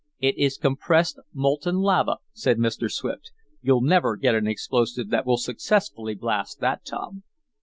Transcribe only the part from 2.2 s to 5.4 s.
said Mr. Swift. "You'll never get an explosive that will